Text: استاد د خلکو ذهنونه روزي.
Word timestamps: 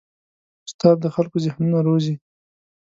استاد 0.67 0.97
د 1.01 1.05
خلکو 1.15 1.37
ذهنونه 1.45 1.79
روزي. 1.87 2.15